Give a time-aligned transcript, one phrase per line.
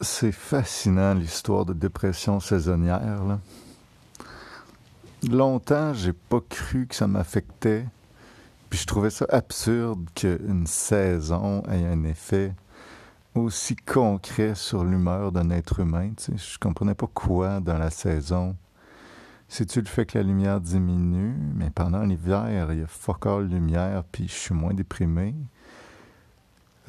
[0.00, 3.24] c'est fascinant l'histoire de dépression saisonnière.
[3.24, 3.40] Là.
[5.28, 7.84] Longtemps, j'ai pas cru que ça m'affectait.
[8.70, 12.52] Puis je trouvais ça absurde qu'une saison ait un effet
[13.34, 16.10] aussi concret sur l'humeur d'un être humain.
[16.16, 16.52] Tu sais.
[16.52, 18.56] Je comprenais pas quoi dans la saison.
[19.48, 23.46] C'est-tu le fait que la lumière diminue, mais pendant l'hiver, il y a fort de
[23.46, 25.34] lumière, puis je suis moins déprimé.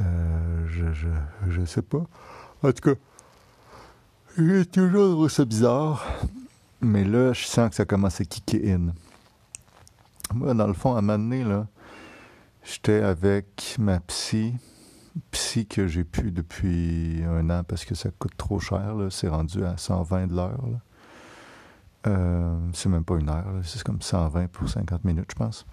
[0.01, 1.07] Euh, je, je,
[1.47, 2.03] je sais pas.
[2.61, 2.99] En tout cas,
[4.37, 6.05] j'ai toujours trouvé ça bizarre.
[6.81, 8.93] Mais là, je sens que ça commence à kicker in.
[10.33, 11.67] Moi, dans le fond, à un moment donné, là,
[12.63, 14.55] j'étais avec ma psy,
[15.31, 18.95] psy que j'ai pu depuis un an parce que ça coûte trop cher.
[19.09, 20.63] C'est rendu à 120 de l'heure.
[22.07, 23.45] Euh, c'est même pas une heure.
[23.63, 25.65] C'est comme 120 pour 50 minutes, je pense.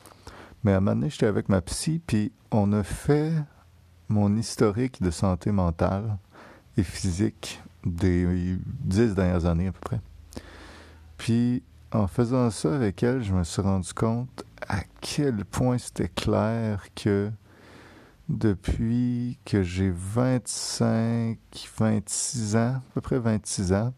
[0.62, 3.32] Mais à un donné, j'étais avec ma psy, puis on a fait
[4.08, 6.16] mon historique de santé mentale
[6.84, 10.00] physique des dix dernières années à peu près.
[11.18, 16.08] Puis en faisant ça avec elle, je me suis rendu compte à quel point c'était
[16.08, 17.30] clair que
[18.28, 21.38] depuis que j'ai 25,
[21.78, 23.94] 26 ans, à peu près 26 ans,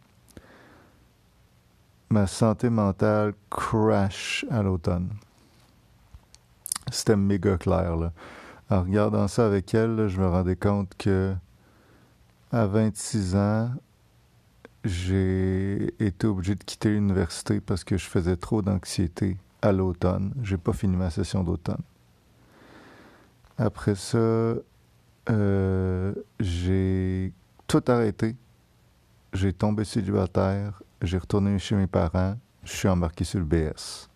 [2.11, 5.11] ma santé mentale crash à l'automne.
[6.91, 8.13] C'était méga clair, là.
[8.71, 11.35] En regardant ça avec elle, je me rendais compte que
[12.51, 13.71] à 26 ans,
[14.85, 20.33] j'ai été obligé de quitter l'université parce que je faisais trop d'anxiété à l'automne.
[20.43, 21.83] J'ai pas fini ma session d'automne.
[23.59, 24.19] Après ça,
[25.31, 27.33] euh, j'ai
[27.67, 28.37] tout arrêté.
[29.33, 30.83] J'ai tombé célibataire.
[31.03, 32.37] J'ai retourné chez mes parents.
[32.65, 34.09] Je suis embarqué sur le BS.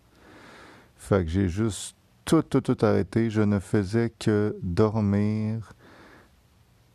[0.95, 1.95] Fait que j'ai juste
[2.25, 3.29] tout, tout, tout arrêté.
[3.29, 5.73] Je ne faisais que dormir,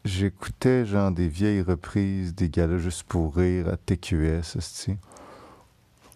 [0.04, 4.58] J'écoutais genre des vieilles reprises des galas juste pour rire à TQS,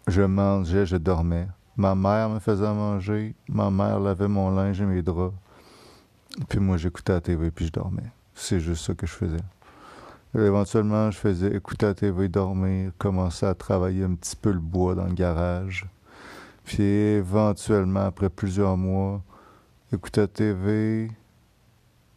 [0.07, 1.49] Je mangeais, je dormais.
[1.77, 5.35] Ma mère me faisait manger, ma mère lavait mon linge et mes draps.
[6.49, 8.11] Puis moi, j'écoutais la TV puis je dormais.
[8.35, 9.37] C'est juste ça que je faisais.
[10.35, 14.95] éventuellement, je faisais écouter la TV, dormir, commencer à travailler un petit peu le bois
[14.95, 15.87] dans le garage.
[16.65, 19.23] Puis éventuellement, après plusieurs mois,
[19.93, 21.11] écouter la TV,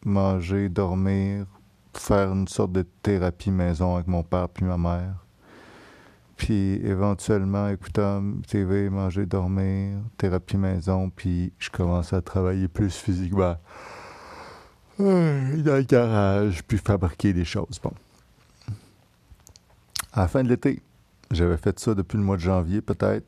[0.06, 1.46] manger, dormir,
[1.94, 5.16] faire une sorte de thérapie maison avec mon père puis ma mère.
[6.38, 13.56] Puis éventuellement, écoutant TV, manger, dormir, thérapie maison, puis je commence à travailler plus physiquement
[15.00, 17.80] dans le garage, puis fabriquer des choses.
[17.82, 17.94] Bon.
[20.14, 20.82] À la fin de l'été,
[21.32, 23.26] j'avais fait ça depuis le mois de janvier peut-être.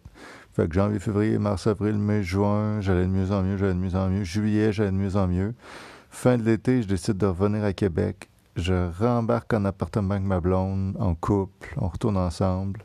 [0.54, 3.80] Fait que janvier, février, mars, avril, mai, juin, j'allais de mieux en mieux, j'allais de
[3.80, 4.24] mieux en mieux.
[4.24, 5.54] Juillet, j'allais de mieux en mieux.
[6.09, 10.40] Fin de l'été, je décide de revenir à Québec je rembarque en appartement avec ma
[10.40, 12.84] blonde, en couple, on retourne ensemble.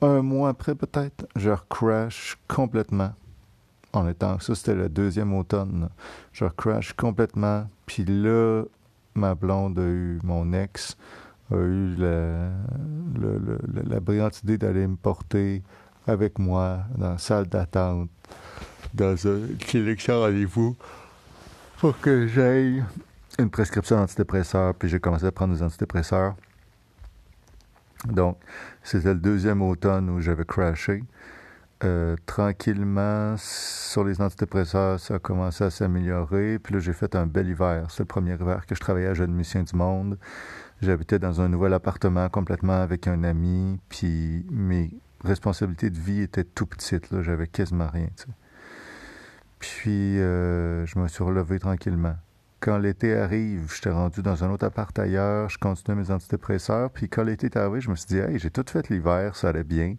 [0.00, 3.12] Un mois après, peut-être, je crash complètement.
[3.92, 5.88] En étant, ça c'était le deuxième automne.
[6.32, 7.68] Je crash complètement.
[7.86, 8.62] Puis là,
[9.14, 10.96] ma blonde a eu, mon ex,
[11.50, 12.50] a eu la,
[13.84, 15.62] la brillante idée d'aller me porter
[16.06, 18.10] avec moi dans la salle d'attente,
[18.94, 20.76] dans un clinique sans rendez-vous,
[21.78, 22.82] pour que j'aille
[23.38, 26.34] une prescription d'antidépresseurs, puis j'ai commencé à prendre des antidépresseurs.
[28.06, 28.38] Donc,
[28.82, 31.02] c'était le deuxième automne où j'avais crashé.
[31.82, 36.58] Euh, tranquillement, sur les antidépresseurs, ça a commencé à s'améliorer.
[36.58, 37.86] Puis là, j'ai fait un bel hiver.
[37.90, 40.18] C'est le premier hiver que je travaillais à Jeune Musicien du Monde.
[40.80, 43.78] J'habitais dans un nouvel appartement complètement avec un ami.
[43.88, 44.90] Puis mes
[45.24, 47.08] responsabilités de vie étaient tout petites.
[47.22, 48.08] J'avais quasiment rien.
[49.64, 52.16] Puis euh, je me suis relevé tranquillement
[52.64, 57.10] quand l'été arrive, j'étais rendu dans un autre appart ailleurs, je continuais mes antidépresseurs, puis
[57.10, 59.64] quand l'été est arrivé, je me suis dit, hey, j'ai tout fait l'hiver, ça allait
[59.64, 59.96] bien.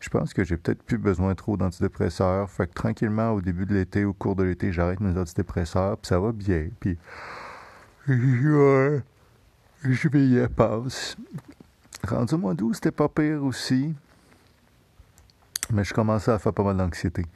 [0.00, 2.48] Je pense que j'ai peut-être plus besoin trop d'antidépresseurs.
[2.48, 6.08] Fait que tranquillement, au début de l'été, au cours de l'été, j'arrête mes antidépresseurs, puis
[6.08, 6.68] ça va bien.
[6.80, 6.96] Puis,
[8.08, 9.00] je,
[9.84, 11.18] je y passe.
[12.08, 13.94] Rendu au mois d'août, c'était pas pire aussi.
[15.70, 17.26] Mais je commençais à faire pas mal d'anxiété.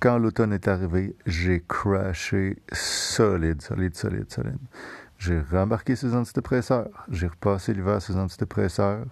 [0.00, 4.58] Quand l'automne est arrivé, j'ai crashé solide, solide, solide, solide.
[5.18, 7.06] J'ai rembarqué ces antidépresseurs.
[7.10, 9.06] J'ai repassé l'hiver ces antidépresseurs.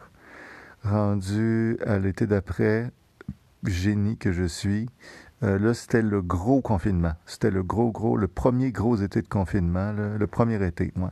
[0.85, 2.93] Rendu à l'été d'après,
[3.65, 4.89] génie que je suis,
[5.43, 7.15] euh, là, c'était le gros confinement.
[7.27, 11.11] C'était le gros, gros, le premier gros été de confinement, le premier été, moi.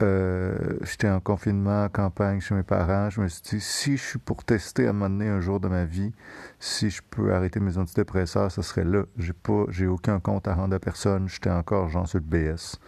[0.00, 3.10] Euh, j'étais en confinement, en campagne chez mes parents.
[3.10, 5.58] Je me suis dit, si je suis pour tester à un moment donné un jour
[5.58, 6.12] de ma vie,
[6.60, 9.02] si je peux arrêter mes antidépresseurs, ce serait là.
[9.16, 11.28] J'ai pas, j'ai aucun compte à rendre à personne.
[11.28, 12.78] J'étais encore genre sur le BS.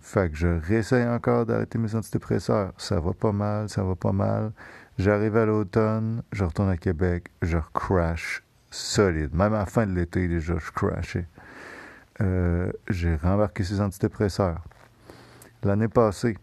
[0.00, 2.72] Fait que je réessaye encore d'arrêter mes antidépresseurs.
[2.78, 4.52] Ça va pas mal, ça va pas mal.
[4.98, 9.34] J'arrive à l'automne, je retourne à Québec, je crash solide.
[9.34, 11.26] Même à la fin de l'été, déjà, je crashais.
[12.20, 14.64] Euh, j'ai rembarqué ces antidépresseurs.
[15.64, 16.36] L'année passée,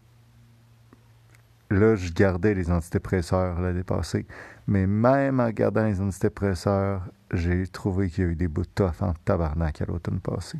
[1.70, 4.26] là, je gardais les antidépresseurs l'année passée.
[4.66, 7.02] Mais même en gardant les antidépresseurs,
[7.32, 10.58] j'ai trouvé qu'il y a eu des bouts de tough en tabarnak à l'automne passé.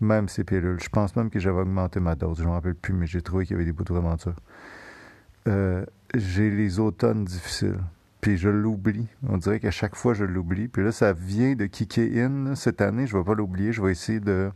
[0.00, 0.78] Même ces pilules.
[0.80, 2.38] Je pense même que j'avais augmenté ma dose.
[2.38, 4.16] Je ne me rappelle plus, mais j'ai trouvé qu'il y avait des bouts de vraiment
[5.46, 5.84] euh,
[6.14, 7.78] j'ai les automnes difficiles.
[8.20, 9.08] Puis je l'oublie.
[9.28, 10.68] On dirait qu'à chaque fois, je l'oublie.
[10.68, 12.54] Puis là, ça vient de kicker in.
[12.54, 13.72] Cette année, je ne vais pas l'oublier.
[13.72, 14.50] Je vais essayer de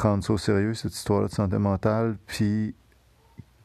[0.00, 2.16] prendre ça au sérieux, cette histoire de santé mentale.
[2.26, 2.74] Puis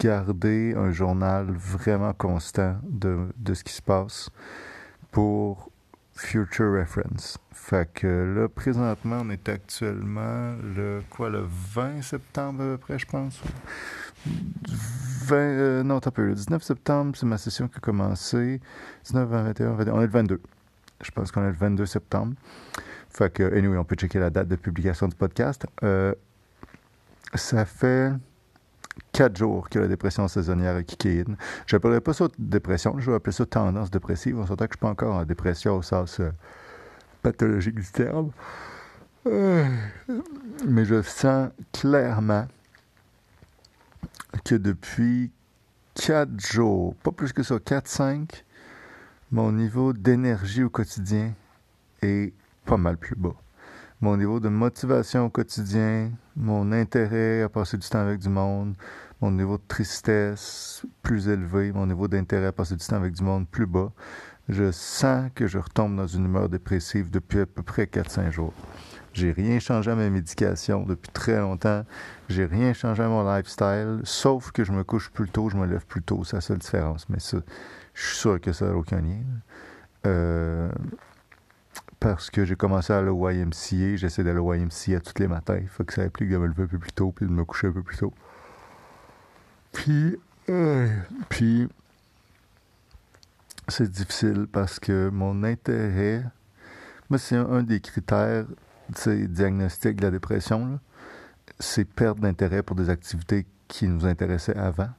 [0.02, 4.30] garder un journal vraiment constant de, de ce qui se passe
[5.12, 5.72] pour
[6.14, 7.38] future reference.
[7.54, 13.00] Fait que là, présentement, on est actuellement le quoi, le 20 septembre à peu près,
[13.00, 13.40] je pense?
[14.26, 16.26] 20, euh, non, t'as peu.
[16.26, 18.60] Le 19 septembre, c'est ma session qui a commencé.
[19.06, 19.94] 19, 20, 21, 21.
[19.94, 20.42] On est le 22.
[21.02, 22.34] Je pense qu'on est le 22 septembre.
[23.16, 25.66] Fait que, anyway, on peut checker la date de publication du podcast.
[25.84, 26.14] Euh,
[27.34, 28.12] ça fait
[29.14, 31.36] quatre jours que la dépression saisonnière a kické in.
[31.66, 34.38] Je n'appellerais pas ça dépression, je vais appeler ça tendance dépressive.
[34.38, 36.30] On s'entend que je ne suis pas encore en dépression au sens euh,
[37.22, 38.32] pathologique du terme.
[39.28, 39.66] Euh,
[40.68, 42.48] mais je sens clairement
[44.44, 45.32] que depuis
[45.94, 48.44] quatre jours, pas plus que ça, quatre, cinq,
[49.32, 51.34] mon niveau d'énergie au quotidien
[52.02, 52.34] est
[52.66, 53.36] pas mal plus bas
[54.02, 58.76] mon niveau de motivation au quotidien, mon intérêt à passer du temps avec du monde,
[59.22, 63.24] mon niveau de tristesse plus élevé, mon niveau d'intérêt à passer du temps avec du
[63.24, 63.92] monde plus bas.
[64.48, 68.54] Je sens que je retombe dans une humeur dépressive depuis à peu près 4-5 jours.
[69.14, 71.84] J'ai rien changé à ma médication depuis très longtemps.
[72.30, 75.66] J'ai rien changé à mon lifestyle, sauf que je me couche plus tôt, je me
[75.66, 76.24] lève plus tôt.
[76.26, 77.08] C'est la seule différence.
[77.10, 77.38] Mais ça,
[77.94, 79.24] je suis sûr que ça n'a aucun lien.
[80.06, 80.70] Euh,
[82.00, 83.96] parce que j'ai commencé à aller au YMCA.
[83.96, 85.58] J'essaie d'aller au YMCA tous les matins.
[85.60, 87.44] Il faut que ça implique de me lever un peu plus tôt puis de me
[87.46, 88.14] coucher un peu plus tôt.
[89.72, 90.18] Puis,
[90.50, 90.88] euh,
[91.30, 91.68] puis
[93.68, 96.24] c'est difficile parce que mon intérêt,
[97.10, 98.46] moi, c'est un, des critères
[98.90, 100.80] diagnostic de la dépression,
[101.60, 104.90] c'est perdre d'intérêt pour des activités qui nous intéressaient avant.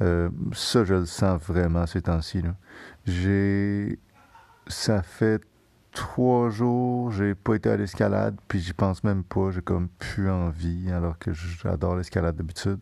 [0.00, 2.42] Euh, ça, je le sens vraiment ces temps-ci.
[3.06, 3.98] J'ai.
[4.68, 5.42] Ça fait
[5.98, 9.50] trois jours, j'ai pas été à l'escalade, puis j'y pense même pas.
[9.50, 12.78] J'ai comme plus envie, alors que j'adore l'escalade d'habitude.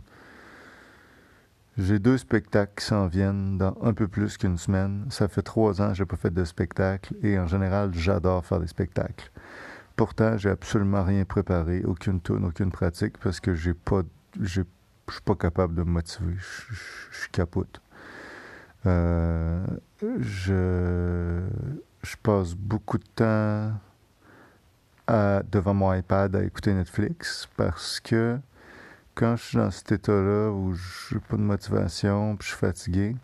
[1.78, 5.06] J'ai deux spectacles qui s'en viennent dans un peu plus qu'une semaine.
[5.08, 8.60] Ça fait trois ans que j'ai pas fait de spectacle et en général, j'adore faire
[8.60, 9.30] des spectacles.
[9.96, 14.02] Pourtant, j'ai absolument rien préparé, aucune tourne, aucune pratique parce que j'ai pas,
[14.40, 14.60] je
[15.10, 16.34] suis pas capable de me motiver.
[16.38, 17.80] Je suis capote.
[18.84, 19.66] Euh,
[20.02, 21.40] je
[22.06, 23.73] je passe beaucoup de temps
[25.50, 28.38] devant mon iPad à écouter Netflix parce que
[29.14, 32.61] quand je suis dans cet état-là où je n'ai pas de motivation, puis je suis
[32.61, 33.17] fatigué,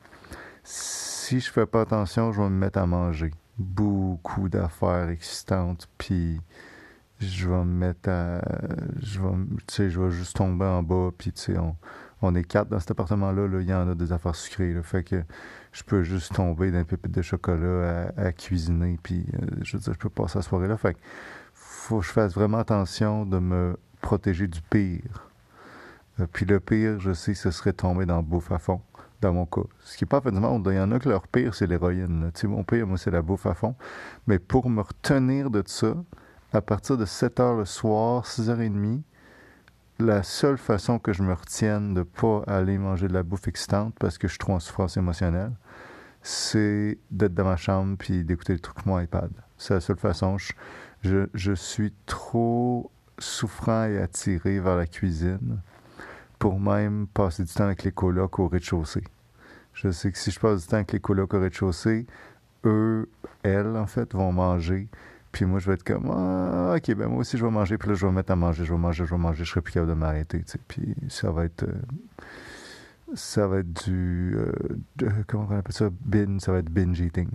[0.64, 3.32] si je fais pas attention, je vais me mettre à manger.
[3.58, 6.40] Beaucoup d'affaires existantes, puis
[7.20, 8.40] je vais me mettre à.
[9.00, 11.32] Je vais, je vais juste tomber en bas, puis
[12.22, 14.74] on est quatre dans cet appartement-là, là, il y en a des affaires sucrées.
[14.82, 15.22] Fait que
[15.72, 19.93] je peux juste tomber d'un pépite de chocolat à, cuisiner, puis euh, je veux dire,
[19.93, 20.76] je peux passer la soirée là.
[20.76, 21.00] Fait que
[21.52, 25.29] faut que je fasse vraiment attention de me protéger du pire.
[26.20, 28.81] Euh, puis le pire, je sais, ce serait tomber dans le bouffe à fond,
[29.20, 29.62] dans mon cas.
[29.81, 30.38] Ce qui n'est pas fait du.
[30.38, 32.31] Il y en a que leur pire, c'est l'héroïne.
[32.34, 33.74] Tu sais, mon pire, moi, c'est la bouffe à fond.
[34.29, 35.94] Mais pour me retenir de ça,
[36.52, 39.02] à partir de 7 heures le soir, 6 h 30,
[39.99, 43.49] la seule façon que je me retienne de ne pas aller manger de la bouffe
[43.49, 45.53] excitante parce que je suis trop en souffrance émotionnelle,
[46.22, 49.31] c'est d'être dans ma chambre puis d'écouter le truc sur mon iPad.
[49.58, 50.37] C'est la seule façon.
[51.03, 55.61] Je, je, suis trop souffrant et attiré vers la cuisine
[56.39, 59.05] pour même passer du temps avec les colocs au rez-de-chaussée.
[59.75, 62.06] Je sais que si je passe du temps avec les colocs au rez-de-chaussée,
[62.65, 63.08] eux,
[63.43, 64.89] elles, en fait, vont manger
[65.32, 67.79] puis moi, je vais être comme, ah, ok, ben moi aussi, je vais manger.
[67.79, 69.44] Puis là, je vais me mettre à manger, je vais manger, je vais manger.
[69.44, 70.44] Je serai plus capable de m'arrêter.
[70.69, 71.62] Puis ça va être.
[71.62, 71.72] Euh,
[73.15, 74.36] ça va être du.
[74.36, 74.53] Euh,
[75.27, 75.89] comment on appelle ça?
[76.05, 76.41] Binge.
[76.41, 77.31] Ça va être binge eating.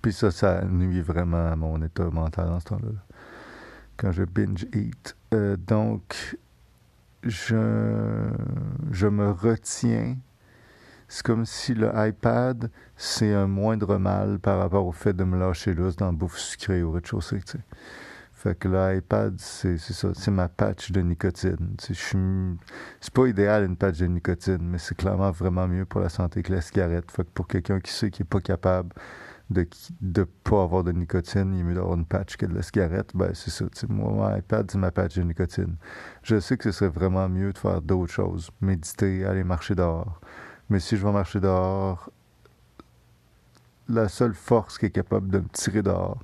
[0.00, 2.90] Puis ça, ça nuit vraiment à mon état mental dans ce temps-là.
[3.96, 5.16] Quand je binge eat.
[5.34, 6.38] Euh, donc,
[7.24, 8.30] je,
[8.92, 10.16] je me retiens
[11.08, 15.38] c'est comme si le iPad, c'est un moindre mal par rapport au fait de me
[15.38, 17.40] lâcher l'os dans la bouffe sucrée au rez-de-chaussée.
[18.32, 21.76] Fait que l'iPad, c'est ça, c'est ma patch de nicotine.
[21.78, 26.42] C'est pas idéal une patch de nicotine, mais c'est clairement vraiment mieux pour la santé
[26.42, 27.10] que la cigarette.
[27.10, 28.94] Fait que pour quelqu'un qui sait qu'il est pas capable
[29.48, 29.66] de
[30.02, 33.12] ne pas avoir de nicotine, il est mieux d'avoir une patch que de la cigarette,
[33.14, 33.64] ben c'est ça.
[33.88, 35.76] Moi, mon iPad, c'est ma patch de nicotine.
[36.22, 40.20] Je sais que ce serait vraiment mieux de faire d'autres choses, méditer, aller marcher dehors.
[40.68, 42.10] Mais si je vais marcher dehors,
[43.88, 46.18] la seule force qui est capable de me tirer dehors,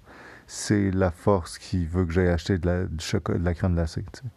[0.46, 3.74] c'est la force qui veut que j'aille acheter de la, du chocolat, de la crème
[3.74, 4.04] glacée.
[4.14, 4.28] Je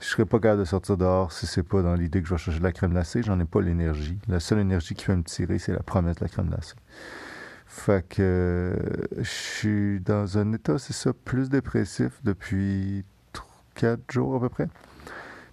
[0.00, 2.38] Je serais pas capable de sortir dehors si c'est pas dans l'idée que je vais
[2.38, 3.22] chercher de la crème glacée.
[3.22, 4.18] J'en ai pas l'énergie.
[4.28, 6.76] La seule énergie qui peut me tirer, c'est la promesse de la crème glacée.
[7.66, 8.76] Fait que
[9.16, 13.04] je suis dans un état, c'est ça, plus dépressif depuis
[13.74, 14.68] 4 jours à peu près.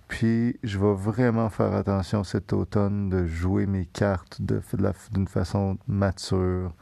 [0.07, 6.73] Puis je vais vraiment faire attention cet automne de jouer mes cartes d'une façon mature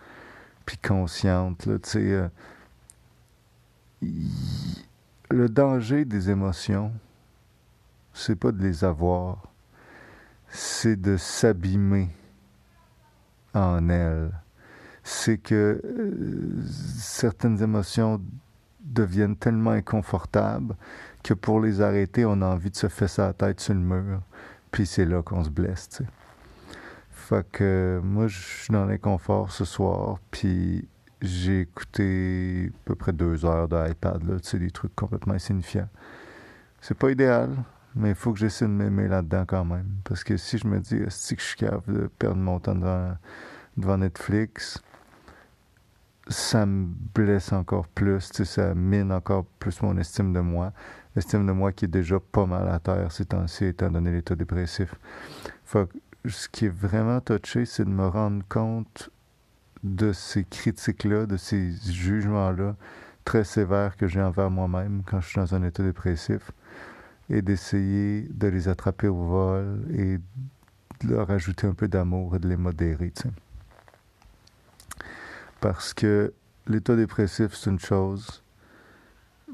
[0.66, 1.68] puis consciente.
[1.96, 2.30] Euh,
[5.32, 6.92] le danger des émotions,
[8.14, 9.54] c'est pas de les avoir,
[10.50, 12.10] c'est de s'abîmer
[13.54, 14.32] en elles.
[15.04, 16.64] C'est que euh,
[16.98, 18.22] certaines émotions
[18.82, 20.76] deviennent tellement inconfortables
[21.24, 24.22] que pour les arrêter, on a envie de se fesser la tête sur le mur.
[24.72, 26.10] Puis c'est là qu'on se blesse, tu sais.
[27.12, 30.88] Fait que moi, je suis dans l'inconfort ce soir, puis
[31.22, 35.88] j'ai écouté à peu près deux heures d'iPad, là, tu sais, des trucs complètement insignifiants.
[36.82, 37.56] C'est pas idéal,
[37.96, 39.88] mais il faut que j'essaie de m'aimer là-dedans quand même.
[40.04, 42.76] Parce que si je me dis, si que je suis capable de perdre mon temps
[42.76, 43.16] devant,
[43.78, 44.82] devant Netflix,
[46.28, 50.74] ça me blesse encore plus, tu sais, ça mine encore plus mon estime de moi.
[51.16, 54.36] L'estime de moi qui est déjà pas mal à terre ces temps-ci, étant donné l'état
[54.36, 54.96] dépressif.
[55.64, 59.10] Fait que ce qui est vraiment touché, c'est de me rendre compte
[59.84, 62.76] de ces critiques-là, de ces jugements-là
[63.26, 66.52] très sévères que j'ai envers moi-même quand je suis dans un état dépressif
[67.30, 72.40] et d'essayer de les attraper au vol et de leur ajouter un peu d'amour et
[72.40, 73.14] de les modérer.
[75.62, 76.34] Parce que
[76.68, 78.44] l'état dépressif, c'est une chose,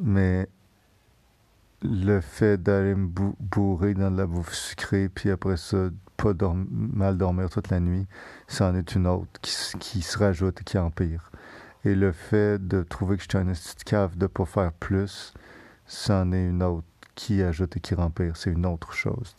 [0.01, 0.47] mais
[1.81, 6.33] le fait d'aller me bourrer dans de la bouffe sucrée, puis après ça, pas
[6.69, 8.07] mal dormir toute la nuit,
[8.47, 11.31] c'en est une autre qui, se rajoute et qui empire.
[11.85, 15.33] Et le fait de trouver que je suis un institut cave de pas faire plus,
[15.85, 18.35] c'en est une autre qui ajoute et qui empire.
[18.35, 19.35] C'est une autre chose.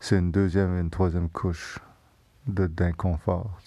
[0.00, 1.78] C'est une deuxième et une troisième couche
[2.46, 3.60] d'inconfort.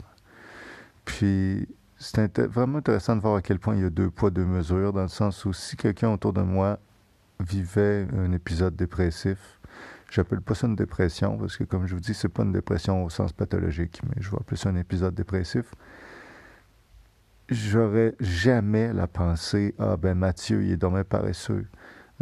[1.06, 4.46] Puis, c'est vraiment intéressant de voir à quel point il y a deux poids, deux
[4.46, 6.80] mesures, dans le sens où si quelqu'un autour de moi
[7.44, 9.60] vivait un épisode dépressif,
[10.14, 13.04] J'appelle pas ça une dépression parce que, comme je vous dis, c'est pas une dépression
[13.04, 15.74] au sens pathologique, mais je vois plus un épisode dépressif.
[17.50, 21.66] J'aurais jamais la pensée Ah, ben Mathieu, il est dommage paresseux.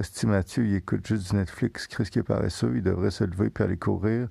[0.02, 3.50] Si Mathieu, il écoute juste du Netflix, Chris qui est paresseux, il devrait se lever
[3.50, 4.30] puis aller courir.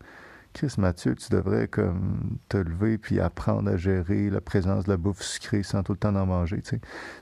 [0.52, 4.96] Chris Mathieu, tu devrais comme te lever puis apprendre à gérer la présence de la
[4.96, 6.62] bouffe sucrée sans tout le temps en manger.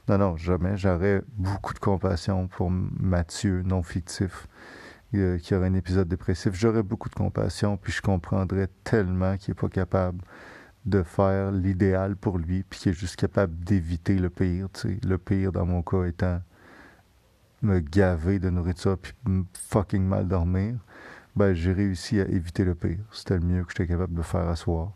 [0.09, 0.77] Non, non, jamais.
[0.77, 4.49] J'aurais beaucoup de compassion pour Mathieu, non fictif
[5.15, 9.53] euh, qui aurait un épisode dépressif, j'aurais beaucoup de compassion, puis je comprendrais tellement qu'il
[9.53, 10.21] n'est pas capable
[10.85, 14.69] de faire l'idéal pour lui, puis qu'il est juste capable d'éviter le pire.
[15.05, 16.43] Le pire, dans mon cas, étant
[17.63, 19.15] me gaver de nourriture, puis
[19.55, 20.77] fucking mal dormir.
[21.37, 22.99] Ben, j'ai réussi à éviter le pire.
[23.13, 24.91] C'était le mieux que j'étais capable de faire à soir,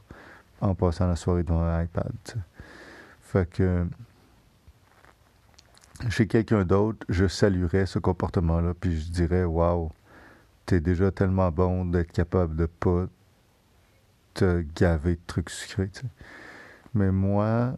[0.60, 2.12] en passant la soirée devant un iPad.
[3.20, 3.86] Fait que
[6.08, 9.90] chez quelqu'un d'autre, je saluerais ce comportement-là, puis je dirais, waouh,
[10.66, 13.06] t'es déjà tellement bon d'être capable de pas
[14.34, 15.90] te gaver de trucs sucrés.
[16.94, 17.76] Mais moi,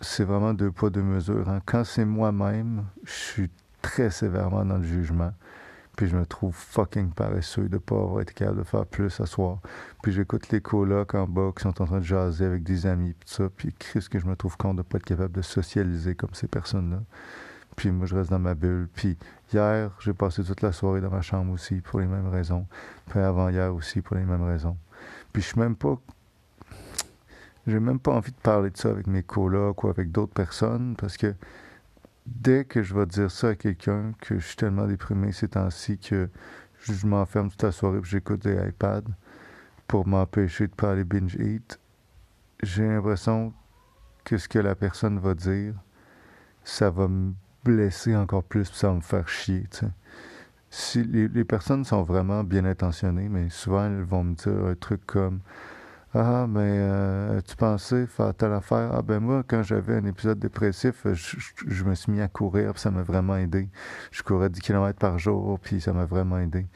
[0.00, 1.48] c'est vraiment deux poids, deux mesures.
[1.48, 1.60] Hein.
[1.64, 3.50] Quand c'est moi-même, je suis
[3.82, 5.32] très sévèrement dans le jugement.
[6.00, 9.26] Puis je me trouve fucking paresseux de pas avoir été capable de faire plus à
[9.26, 9.58] soir.
[10.02, 13.12] Puis j'écoute les colocs en bas qui sont en train de jaser avec des amis,
[13.12, 13.50] puis ça.
[13.54, 16.48] Puis qu'est-ce que je me trouve compte de pas être capable de socialiser comme ces
[16.48, 17.02] personnes-là.
[17.76, 18.88] Puis moi, je reste dans ma bulle.
[18.94, 19.18] Puis
[19.52, 22.66] hier, j'ai passé toute la soirée dans ma chambre aussi pour les mêmes raisons.
[23.10, 24.78] Puis avant-hier aussi pour les mêmes raisons.
[25.34, 25.98] Puis je suis même pas.
[27.66, 30.96] J'ai même pas envie de parler de ça avec mes colocs ou avec d'autres personnes
[30.96, 31.34] parce que
[32.30, 35.98] dès que je vais dire ça à quelqu'un que je suis tellement déprimé ces temps-ci
[35.98, 36.28] que
[36.80, 39.02] je m'enferme toute la soirée et j'écoute des iPads
[39.86, 41.80] pour m'empêcher de pas aller binge eat,
[42.62, 43.52] j'ai l'impression
[44.24, 45.74] que ce que la personne va dire,
[46.62, 47.32] ça va me
[47.64, 49.66] blesser encore plus, ça va me faire chier.
[50.70, 55.04] Si les, personnes sont vraiment bien intentionnées, mais souvent elles vont me dire un truc
[55.06, 55.40] comme
[56.12, 58.90] Ah, mais euh, tu pensais faire telle affaire?
[58.92, 61.36] Ah, ben moi, quand j'avais un épisode dépressif, je,
[61.68, 63.68] je, me suis mis à courir, ça m'a vraiment aidé.
[64.10, 66.66] Je courais 10 km par jour, puis ça m'a vraiment aidé.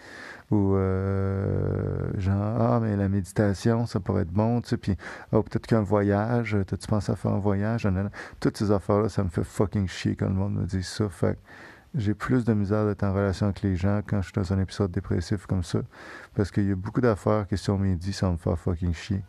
[0.53, 4.97] Ou, euh, genre, ah, mais la méditation, ça pourrait être bon, tu sais, puis,
[5.33, 7.88] oh, peut-être qu'un voyage, tu pensé à faire un voyage?
[8.38, 11.09] Toutes ces affaires-là, ça me fait fucking chier quand le monde me dit ça.
[11.09, 11.38] Fait
[11.95, 14.59] j'ai plus de misère d'être en relation avec les gens quand je suis dans un
[14.59, 15.81] épisode dépressif comme ça.
[16.35, 19.23] Parce qu'il y a beaucoup d'affaires qui, sont on ça me fait fucking chier.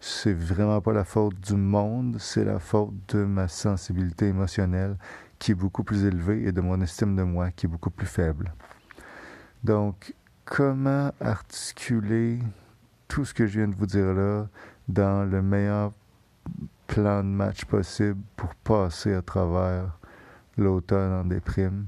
[0.00, 4.96] C'est vraiment pas la faute du monde, c'est la faute de ma sensibilité émotionnelle
[5.38, 8.06] qui est beaucoup plus élevée et de mon estime de moi qui est beaucoup plus
[8.06, 8.52] faible.
[9.64, 12.40] Donc, comment articuler
[13.08, 14.46] tout ce que je viens de vous dire là
[14.88, 15.92] dans le meilleur
[16.86, 19.98] plan de match possible pour passer à travers
[20.58, 21.86] l'automne en déprime?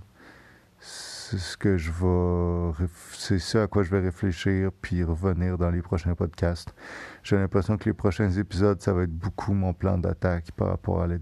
[0.82, 5.70] C'est ce que je vais c'est ce à quoi je vais réfléchir puis revenir dans
[5.70, 6.74] les prochains podcasts.
[7.22, 11.02] J'ai l'impression que les prochains épisodes, ça va être beaucoup mon plan d'attaque par rapport
[11.02, 11.18] à la,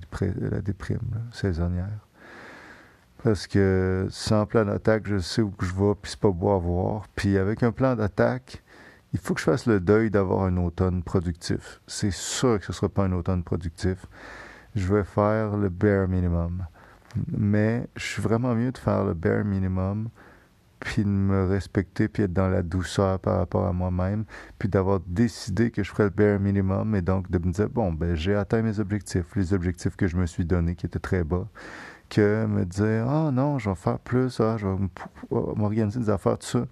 [0.62, 2.06] déprime saisonnière.
[3.22, 6.58] Parce que sans plan d'attaque, je sais où je vais, puis c'est pas beau à
[6.58, 7.06] voir.
[7.14, 8.62] Puis avec un plan d'attaque,
[9.12, 11.82] il faut que je fasse le deuil d'avoir un automne productif.
[11.86, 14.06] C'est sûr que ce ne sera pas un automne productif.
[14.74, 16.64] Je vais faire le bare minimum.
[17.28, 20.08] Mais je suis vraiment mieux de faire le bare minimum,
[20.78, 24.24] puis de me respecter, puis être dans la douceur par rapport à moi-même,
[24.58, 27.92] puis d'avoir décidé que je ferais le bare minimum, et donc de me dire, bon,
[27.92, 31.24] ben j'ai atteint mes objectifs, les objectifs que je me suis donnés, qui étaient très
[31.24, 31.46] bas,
[32.08, 34.76] que me dire, ah oh, non, je vais faire plus, ah, je vais
[35.30, 36.66] m'organiser des affaires, tout ça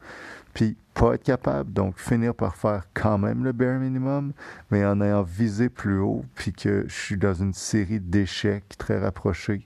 [0.58, 4.32] puis pas être capable, donc finir par faire quand même le bare minimum,
[4.72, 8.98] mais en ayant visé plus haut, puis que je suis dans une série d'échecs très
[8.98, 9.64] rapprochés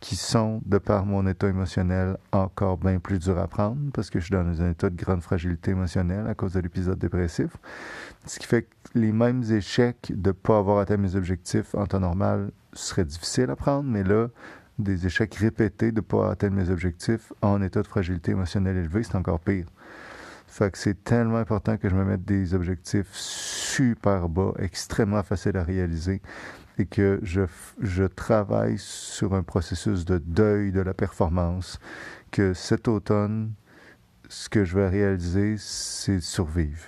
[0.00, 4.18] qui sont, de par mon état émotionnel, encore bien plus durs à prendre parce que
[4.18, 7.50] je suis dans un état de grande fragilité émotionnelle à cause de l'épisode dépressif.
[8.26, 11.86] Ce qui fait que les mêmes échecs de ne pas avoir atteint mes objectifs en
[11.86, 14.28] temps normal seraient difficiles à prendre, mais là,
[14.78, 19.02] des échecs répétés de ne pas atteindre mes objectifs en état de fragilité émotionnelle élevé,
[19.02, 19.66] c'est encore pire.
[20.46, 25.56] Fait que c'est tellement important que je me mette des objectifs super bas, extrêmement faciles
[25.56, 26.20] à réaliser,
[26.78, 27.42] et que je,
[27.80, 31.78] je travaille sur un processus de deuil de la performance,
[32.30, 33.52] que cet automne,
[34.28, 36.86] ce que je vais réaliser, c'est survivre.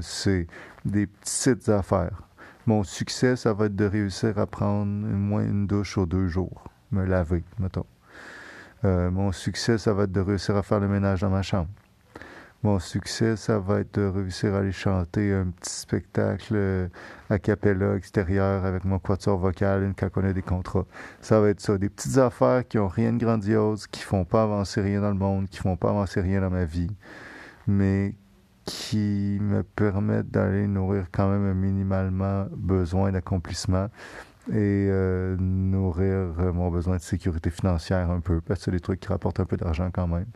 [0.00, 0.46] C'est
[0.84, 2.22] des petites affaires.
[2.66, 6.64] Mon succès, ça va être de réussir à prendre moins une douche aux deux jours,
[6.92, 7.86] me laver, mettons.
[8.84, 11.68] Euh, mon succès, ça va être de réussir à faire le ménage dans ma chambre.
[12.62, 16.88] Mon succès, ça va être de réussir à aller chanter un petit spectacle euh,
[17.30, 20.84] a cappella extérieur avec mon quatuor vocal une quand on a des contrats.
[21.22, 21.78] Ça va être ça.
[21.78, 25.14] Des petites affaires qui ont rien de grandiose, qui font pas avancer rien dans le
[25.14, 26.90] monde, qui font pas avancer rien dans ma vie,
[27.66, 28.14] mais
[28.66, 33.86] qui me permettent d'aller nourrir quand même minimalement besoin d'accomplissement
[34.50, 38.80] et euh, nourrir euh, mon besoin de sécurité financière un peu, parce que c'est des
[38.80, 40.26] trucs qui rapportent un peu d'argent quand même.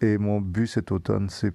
[0.00, 1.48] Et mon but cet automne, ce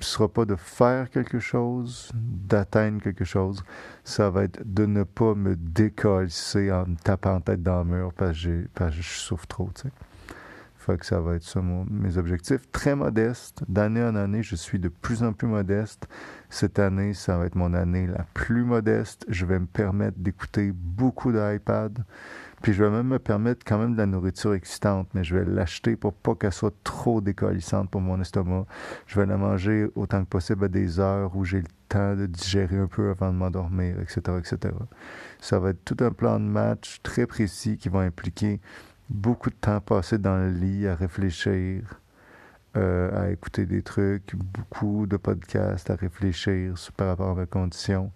[0.00, 3.62] sera pas de faire quelque chose, d'atteindre quelque chose.
[4.04, 6.28] Ça va être de ne pas me décoller
[6.72, 9.92] en me tapant tête dans le mur parce que, je souffre trop, tu sais.
[10.96, 12.70] Que ça va être ça, mes objectifs.
[12.72, 13.62] Très modeste.
[13.68, 16.08] D'année en année, je suis de plus en plus modeste.
[16.48, 19.26] Cette année, ça va être mon année la plus modeste.
[19.28, 22.04] Je vais me permettre d'écouter beaucoup d'iPad.
[22.62, 25.44] Puis je vais même me permettre quand même de la nourriture excitante, mais je vais
[25.44, 28.66] l'acheter pour pas qu'elle soit trop décollissante pour mon estomac.
[29.06, 32.26] Je vais la manger autant que possible à des heures où j'ai le temps de
[32.26, 34.74] digérer un peu avant de m'endormir, etc., etc.
[35.40, 38.60] Ça va être tout un plan de match très précis qui va impliquer
[39.10, 42.00] beaucoup de temps passé dans le lit à réfléchir,
[42.76, 48.12] euh, à écouter des trucs, beaucoup de podcasts à réfléchir par rapport à mes conditions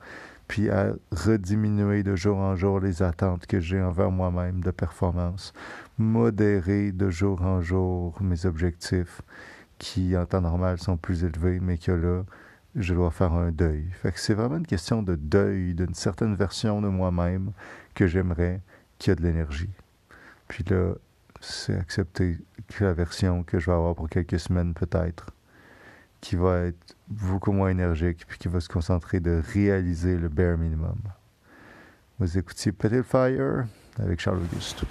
[0.52, 5.54] puis à rediminuer de jour en jour les attentes que j'ai envers moi-même de performance,
[5.96, 9.22] modérer de jour en jour mes objectifs
[9.78, 12.24] qui en temps normal sont plus élevés, mais que là,
[12.76, 13.86] je dois faire un deuil.
[13.92, 17.52] Fait que c'est vraiment une question de deuil d'une certaine version de moi-même
[17.94, 18.60] que j'aimerais
[18.98, 19.70] qui a de l'énergie.
[20.52, 20.92] Puis là,
[21.40, 22.36] c'est accepter
[22.68, 25.30] que la version que je vais avoir pour quelques semaines peut-être
[26.20, 30.58] qui va être beaucoup moins énergique puis qui va se concentrer de réaliser le bare
[30.58, 30.98] minimum.
[32.18, 33.64] Vous écoutiez Petit Fire
[33.98, 34.84] avec Charles Auguste.